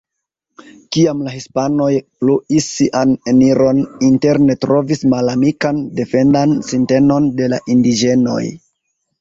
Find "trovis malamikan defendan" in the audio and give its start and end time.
4.65-6.57